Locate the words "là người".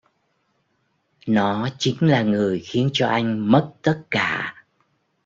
1.99-2.59